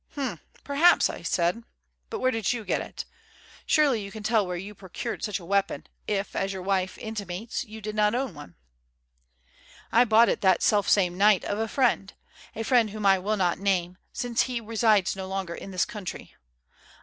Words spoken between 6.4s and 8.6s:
your wife intimates, you did not own one."